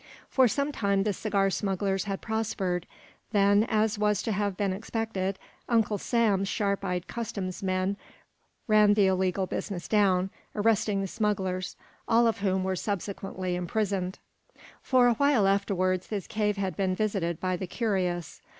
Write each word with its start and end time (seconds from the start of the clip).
For 0.31 0.47
some 0.47 0.71
time 0.71 1.03
the 1.03 1.13
cigar 1.13 1.51
smugglers 1.51 2.05
had 2.05 2.21
prospered. 2.21 2.87
Then, 3.33 3.65
as 3.69 3.99
was 3.99 4.23
to 4.23 4.31
have 4.31 4.57
been 4.57 4.73
expected, 4.73 5.37
Uncle 5.69 5.99
Sam's 5.99 6.47
sharp 6.47 6.83
eyed 6.83 7.05
customs 7.07 7.61
men 7.61 7.97
ran 8.67 8.95
the 8.95 9.05
illegal 9.05 9.45
business 9.45 9.87
down, 9.87 10.31
arresting 10.55 11.01
the 11.01 11.07
smugglers, 11.07 11.75
all 12.07 12.25
of 12.25 12.39
whom 12.39 12.63
were 12.63 12.75
subsequently 12.75 13.53
imprisoned. 13.55 14.17
For 14.81 15.05
a 15.07 15.13
while 15.13 15.47
afterwards 15.47 16.07
this 16.07 16.25
cave 16.25 16.57
had 16.57 16.75
been 16.75 16.95
visited 16.95 17.39
by 17.39 17.55
the 17.55 17.67
curious. 17.67 18.41